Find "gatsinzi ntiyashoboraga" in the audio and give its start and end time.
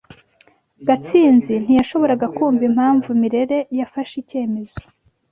0.87-2.27